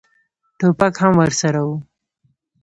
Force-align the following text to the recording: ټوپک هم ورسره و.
ټوپک 0.57 0.93
هم 1.01 1.13
ورسره 1.21 1.61
و. 1.67 1.69